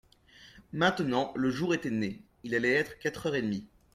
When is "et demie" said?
3.35-3.67